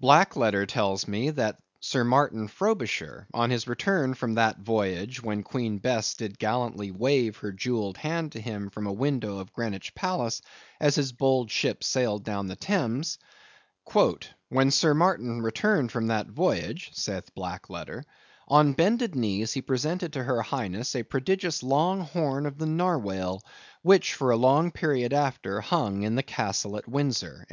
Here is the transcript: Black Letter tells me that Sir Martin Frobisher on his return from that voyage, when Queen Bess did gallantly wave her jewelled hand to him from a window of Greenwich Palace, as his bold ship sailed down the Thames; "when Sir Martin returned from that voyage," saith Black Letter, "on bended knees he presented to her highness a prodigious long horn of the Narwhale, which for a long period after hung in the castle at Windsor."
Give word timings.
Black 0.00 0.34
Letter 0.34 0.66
tells 0.66 1.06
me 1.06 1.30
that 1.30 1.62
Sir 1.78 2.02
Martin 2.02 2.48
Frobisher 2.48 3.28
on 3.32 3.50
his 3.50 3.68
return 3.68 4.14
from 4.14 4.34
that 4.34 4.58
voyage, 4.58 5.22
when 5.22 5.44
Queen 5.44 5.78
Bess 5.78 6.14
did 6.14 6.36
gallantly 6.36 6.90
wave 6.90 7.36
her 7.36 7.52
jewelled 7.52 7.96
hand 7.96 8.32
to 8.32 8.40
him 8.40 8.70
from 8.70 8.88
a 8.88 8.92
window 8.92 9.38
of 9.38 9.52
Greenwich 9.52 9.94
Palace, 9.94 10.42
as 10.80 10.96
his 10.96 11.12
bold 11.12 11.52
ship 11.52 11.84
sailed 11.84 12.24
down 12.24 12.48
the 12.48 12.56
Thames; 12.56 13.18
"when 14.48 14.72
Sir 14.72 14.94
Martin 14.94 15.42
returned 15.42 15.92
from 15.92 16.08
that 16.08 16.26
voyage," 16.26 16.90
saith 16.92 17.32
Black 17.36 17.70
Letter, 17.70 18.02
"on 18.48 18.72
bended 18.72 19.14
knees 19.14 19.52
he 19.52 19.62
presented 19.62 20.12
to 20.14 20.24
her 20.24 20.42
highness 20.42 20.96
a 20.96 21.04
prodigious 21.04 21.62
long 21.62 22.00
horn 22.00 22.46
of 22.46 22.58
the 22.58 22.66
Narwhale, 22.66 23.44
which 23.82 24.14
for 24.14 24.32
a 24.32 24.36
long 24.36 24.72
period 24.72 25.12
after 25.12 25.60
hung 25.60 26.02
in 26.02 26.16
the 26.16 26.24
castle 26.24 26.76
at 26.76 26.88
Windsor." 26.88 27.46